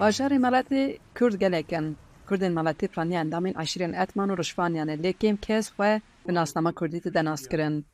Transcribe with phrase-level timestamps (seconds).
[0.00, 1.96] Bajarê meletê Kurd gelekin.
[2.28, 7.00] Kurdên meletê planiya endamên eşîrên etman û rişvaniyan e lê kes xwe bi nasnama Kurdî
[7.00, 7.86] tide naskirin.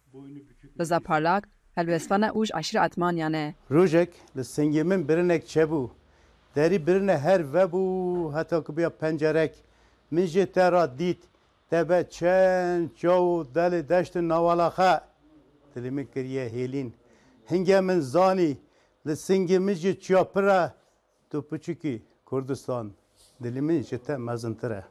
[0.78, 3.54] Reza Parlak helbestana û ji eşîra etmaniyan e.
[3.70, 5.90] Rojek li singê min birinek çebû.
[6.56, 7.84] Birine her vebû
[8.38, 9.54] heta ku biya pencerek.
[10.10, 11.22] Min jê te ra dît.
[11.70, 15.00] Te be çend çaw delê deştin navala xe.
[15.76, 16.90] Dilê kiriye hêlîn.
[17.50, 18.58] Hingê min zanî
[19.06, 20.00] li singê min jî.
[21.30, 22.92] Tu piçikî Kurdistan.
[23.42, 24.82] Dilê min ji te mezintir e.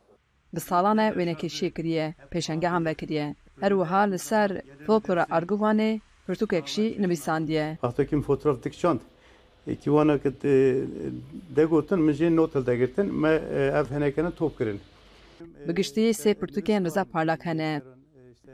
[0.53, 3.35] Bi salan e wênekêşiyê kiriye, pêşengehan vekiriye.
[3.61, 7.77] Her wiha li ser folklora Arguvanê pirtûkek jî nivîsandiye.
[7.81, 8.99] Wextekî fotoğraf dikşand.
[9.81, 10.29] Kîwana ki
[11.55, 13.33] degotin min jê notel degirtin me
[13.79, 14.79] ev henekene top kirin.
[15.67, 17.81] Bi giştî sê pirtûkên Reza Parlak hene.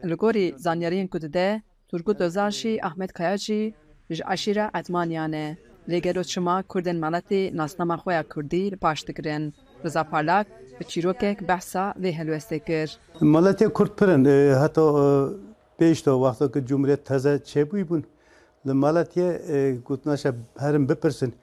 [0.09, 3.73] Li gorî zanyariyên ku dide, Turgut Özal jî Ahmet Kaya jî
[4.09, 4.23] ji
[4.79, 5.57] etmaniyan e.
[5.89, 9.53] Lêgero çima Kurdên meletê nasnama xwe ya Kurdî li paş dikirin.
[9.83, 10.47] Reza Parlak
[10.79, 12.99] bi çîrokek behsa vê helwestê kir.
[13.21, 14.25] Malatya Kurd pirin
[14.61, 14.81] heta
[15.79, 18.03] pêş da wexta ku Cumhuriyet teze çêbûyî bûn.
[18.67, 19.39] Li Malatya
[19.87, 21.33] gotnaşa herin bipirsin.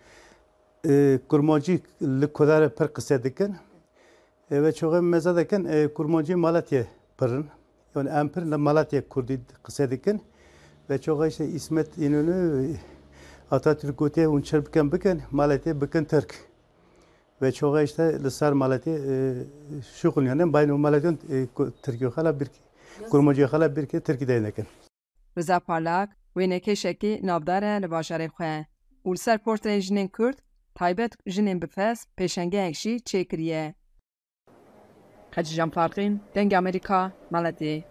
[1.28, 3.56] Kurmacî li Kudarê pir qise dikin.
[4.50, 6.84] Ve çoğu meze dikin kurmacî Malatya
[7.18, 7.46] pirin.
[7.96, 10.00] Yani em pir li Malatya Kurdî qise.
[10.90, 12.66] Ve çoğu işte İsmet İnönü
[13.52, 16.34] Atatürk gotiye hûn çir bikin bikin Malatya bikin Türk.
[17.42, 18.94] Ve çoğu işte li ser Malatya
[19.96, 21.12] şuxul yani baynu Malatya
[21.82, 22.48] Türkiye xala bir
[23.10, 24.66] kurmacî xala bir ki Türkiye denekin.
[25.38, 28.66] Reza Parlak wênekêşekî navdar e li bajarê xwe.
[29.04, 30.38] û li ser portreyên jinên Kurd,
[30.74, 33.74] taybet jinên bifes pêşengehek jî çêkiriye.
[35.34, 37.82] Hacı Can Farkîn, Deng Amerika, Maletê.